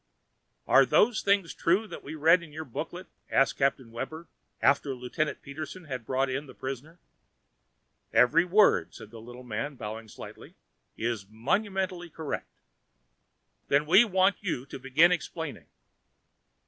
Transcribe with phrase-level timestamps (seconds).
[0.65, 4.27] "Are those things true, that we read in your booklet?" asked Captain Webber
[4.59, 6.97] after Lieutenant Peterson had brought in the prisoner.
[8.11, 10.55] "Every word," said the little man bowing slightly,
[10.97, 12.61] "is monumentally correct."
[13.67, 15.67] "Then we want you to begin explaining."